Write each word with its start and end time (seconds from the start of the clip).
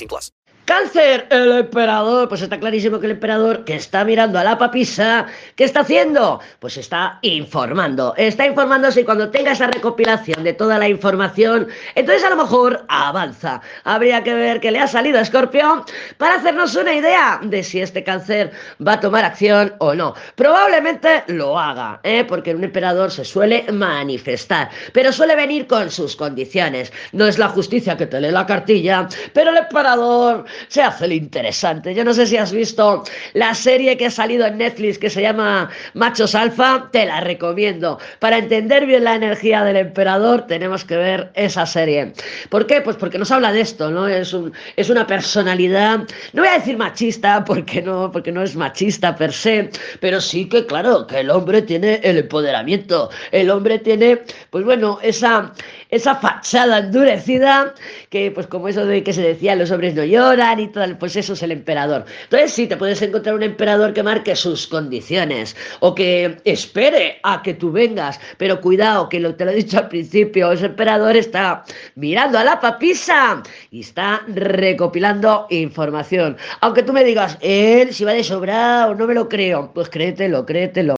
18 0.00 0.08
plus. 0.08 0.30
Cáncer, 0.70 1.26
el 1.30 1.50
emperador, 1.50 2.28
pues 2.28 2.42
está 2.42 2.60
clarísimo 2.60 3.00
que 3.00 3.06
el 3.06 3.12
emperador 3.14 3.64
que 3.64 3.74
está 3.74 4.04
mirando 4.04 4.38
a 4.38 4.44
la 4.44 4.56
papisa, 4.56 5.26
¿qué 5.56 5.64
está 5.64 5.80
haciendo? 5.80 6.38
Pues 6.60 6.76
está 6.76 7.18
informando, 7.22 8.14
está 8.16 8.46
informándose 8.46 9.00
y 9.00 9.04
cuando 9.04 9.32
tenga 9.32 9.50
esa 9.50 9.66
recopilación 9.66 10.44
de 10.44 10.52
toda 10.52 10.78
la 10.78 10.88
información, 10.88 11.66
entonces 11.96 12.22
a 12.22 12.30
lo 12.30 12.36
mejor 12.36 12.84
avanza. 12.86 13.60
Habría 13.82 14.22
que 14.22 14.32
ver 14.32 14.60
qué 14.60 14.70
le 14.70 14.78
ha 14.78 14.86
salido 14.86 15.18
a 15.18 15.22
Escorpio 15.22 15.84
para 16.18 16.36
hacernos 16.36 16.76
una 16.76 16.94
idea 16.94 17.40
de 17.42 17.64
si 17.64 17.80
este 17.80 18.04
cáncer 18.04 18.52
va 18.86 18.92
a 18.92 19.00
tomar 19.00 19.24
acción 19.24 19.74
o 19.78 19.96
no. 19.96 20.14
Probablemente 20.36 21.24
lo 21.26 21.58
haga, 21.58 21.98
¿eh? 22.04 22.22
porque 22.22 22.54
un 22.54 22.62
emperador 22.62 23.10
se 23.10 23.24
suele 23.24 23.66
manifestar, 23.72 24.70
pero 24.92 25.12
suele 25.12 25.34
venir 25.34 25.66
con 25.66 25.90
sus 25.90 26.14
condiciones. 26.14 26.92
No 27.10 27.26
es 27.26 27.38
la 27.38 27.48
justicia 27.48 27.96
que 27.96 28.06
te 28.06 28.20
lee 28.20 28.30
la 28.30 28.46
cartilla, 28.46 29.08
pero 29.32 29.50
el 29.50 29.56
emperador 29.56 30.44
se 30.68 30.82
hace 30.82 31.04
el 31.06 31.12
interesante. 31.12 31.94
Yo 31.94 32.04
no 32.04 32.14
sé 32.14 32.26
si 32.26 32.36
has 32.36 32.52
visto 32.52 33.04
la 33.34 33.54
serie 33.54 33.96
que 33.96 34.06
ha 34.06 34.10
salido 34.10 34.46
en 34.46 34.58
Netflix 34.58 34.98
que 34.98 35.10
se 35.10 35.22
llama 35.22 35.70
Machos 35.94 36.34
Alfa, 36.34 36.88
te 36.90 37.06
la 37.06 37.20
recomiendo. 37.20 37.98
Para 38.18 38.38
entender 38.38 38.86
bien 38.86 39.04
la 39.04 39.14
energía 39.14 39.64
del 39.64 39.76
emperador 39.76 40.46
tenemos 40.46 40.84
que 40.84 40.96
ver 40.96 41.30
esa 41.34 41.66
serie. 41.66 42.12
¿Por 42.48 42.66
qué? 42.66 42.80
Pues 42.80 42.96
porque 42.96 43.18
nos 43.18 43.30
habla 43.30 43.52
de 43.52 43.60
esto, 43.60 43.90
¿no? 43.90 44.08
Es, 44.08 44.32
un, 44.32 44.52
es 44.76 44.90
una 44.90 45.06
personalidad, 45.06 46.00
no 46.32 46.42
voy 46.42 46.48
a 46.48 46.58
decir 46.58 46.76
machista 46.76 47.44
porque 47.44 47.82
no, 47.82 48.10
porque 48.12 48.32
no 48.32 48.42
es 48.42 48.56
machista 48.56 49.16
per 49.16 49.32
se, 49.32 49.70
pero 50.00 50.20
sí 50.20 50.48
que 50.48 50.66
claro, 50.66 51.06
que 51.06 51.20
el 51.20 51.30
hombre 51.30 51.62
tiene 51.62 52.00
el 52.02 52.18
empoderamiento, 52.18 53.10
el 53.32 53.50
hombre 53.50 53.78
tiene, 53.78 54.22
pues 54.50 54.64
bueno, 54.64 54.98
esa, 55.02 55.52
esa 55.90 56.14
fachada 56.16 56.78
endurecida 56.78 57.74
que 58.08 58.30
pues 58.30 58.46
como 58.46 58.68
eso 58.68 58.84
de 58.86 59.02
que 59.02 59.12
se 59.12 59.22
decía 59.22 59.56
los 59.56 59.70
hombres 59.70 59.94
no 59.94 60.04
lloran 60.04 60.60
y 60.60 60.68
tal, 60.68 60.98
pues 60.98 61.16
eso 61.16 61.32
es 61.32 61.42
el 61.42 61.52
emperador. 61.52 62.04
Entonces 62.24 62.52
sí, 62.52 62.66
te 62.66 62.76
puedes 62.76 63.00
encontrar 63.02 63.34
un 63.34 63.42
emperador 63.42 63.92
que 63.92 64.02
marque 64.02 64.36
sus 64.36 64.66
condiciones 64.66 65.56
o 65.80 65.94
que 65.94 66.38
espere 66.44 67.20
a 67.22 67.42
que 67.42 67.54
tú 67.54 67.72
vengas, 67.72 68.20
pero 68.38 68.60
cuidado, 68.60 69.08
que 69.08 69.20
lo, 69.20 69.34
te 69.34 69.44
lo 69.44 69.50
he 69.50 69.56
dicho 69.56 69.78
al 69.78 69.88
principio, 69.88 70.52
ese 70.52 70.66
emperador 70.66 71.16
está 71.16 71.64
mirando 71.94 72.38
a 72.38 72.44
la 72.44 72.60
papisa 72.60 73.42
y 73.70 73.80
está 73.80 74.22
recopilando 74.28 75.46
información. 75.50 76.36
Aunque 76.60 76.82
tú 76.82 76.92
me 76.92 77.04
digas, 77.04 77.38
él 77.40 77.92
si 77.92 78.04
va 78.04 78.12
de 78.12 78.24
sobrado, 78.24 78.94
no 78.94 79.06
me 79.06 79.14
lo 79.14 79.28
creo, 79.28 79.72
pues 79.74 79.88
créetelo, 79.88 80.46
créetelo. 80.46 80.99